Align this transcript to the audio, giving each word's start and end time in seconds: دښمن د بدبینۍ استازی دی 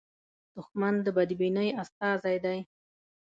دښمن 0.55 0.93
د 1.05 1.07
بدبینۍ 1.17 1.69
استازی 1.81 2.37
دی 2.45 2.59